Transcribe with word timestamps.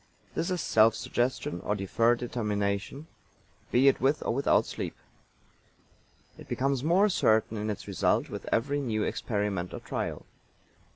This 0.33 0.49
is 0.49 0.61
Self 0.61 0.95
Suggestion 0.95 1.61
or 1.63 1.75
deferred 1.75 2.17
determination, 2.17 3.05
be 3.71 3.87
it 3.87 4.01
with 4.01 4.25
or 4.25 4.33
without 4.33 4.65
sleep. 4.65 4.95
It 6.39 6.47
becomes 6.49 6.83
more 6.83 7.07
certain 7.07 7.55
in 7.55 7.69
its 7.69 7.87
result 7.87 8.27
with 8.27 8.49
every 8.51 8.79
new 8.79 9.03
experiment 9.03 9.75
or 9.75 9.79
trial. 9.79 10.25